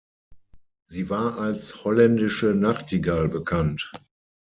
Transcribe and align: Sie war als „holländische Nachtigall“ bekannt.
Sie 0.87 1.11
war 1.11 1.37
als 1.37 1.83
„holländische 1.83 2.55
Nachtigall“ 2.55 3.29
bekannt. 3.29 3.91